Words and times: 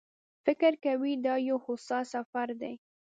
فکر 0.45 0.71
کوي 0.85 1.13
دا 1.25 1.33
یو 1.47 1.57
هوسا 1.65 1.99
سفر 2.13 2.47
دی. 2.61 2.73